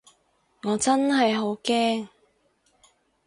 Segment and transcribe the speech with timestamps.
[0.63, 2.07] 我真係好驚